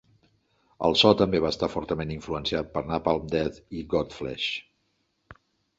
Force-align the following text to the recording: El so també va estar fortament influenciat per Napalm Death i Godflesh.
El 0.87 0.95
so 1.01 1.11
també 1.19 1.41
va 1.43 1.51
estar 1.55 1.69
fortament 1.73 2.15
influenciat 2.15 2.73
per 2.79 2.85
Napalm 2.91 3.31
Death 3.35 3.61
i 3.83 3.87
Godflesh. 3.95 4.51